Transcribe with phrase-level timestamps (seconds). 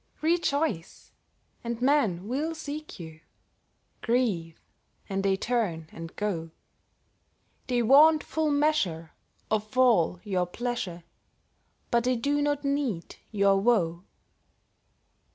[0.23, 1.11] Rejoice,
[1.63, 3.19] and men will seek you;
[4.01, 4.59] Grieve,
[5.07, 6.49] and they turn and go;
[7.67, 9.11] They want full measure
[9.51, 11.03] of all your pleasure,
[11.91, 14.03] But they do not need your woe.